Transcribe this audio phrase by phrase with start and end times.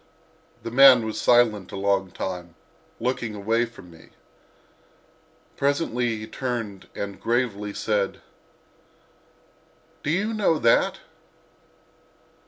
[0.63, 2.55] The man was silent a long time,
[2.99, 4.09] looking away from me.
[5.57, 8.19] Presently he turned and gravely said:
[10.01, 11.01] "Do you know that?"